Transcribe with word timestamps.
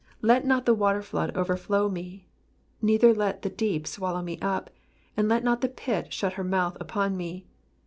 15 0.13 0.17
Let 0.27 0.45
not 0.47 0.65
the 0.65 0.75
waterflood 0.75 1.35
overflow 1.37 1.87
me, 1.87 2.27
neither 2.81 3.13
let 3.13 3.43
the 3.43 3.51
deep 3.51 3.85
swallow 3.85 4.23
me 4.23 4.39
up, 4.41 4.71
and 5.15 5.29
let 5.29 5.43
not 5.43 5.61
the 5.61 5.69
pit 5.69 6.11
shut 6.11 6.33
her 6.33 6.43
mouth 6.43 6.75
upon 6.79 7.15
me. 7.15 7.45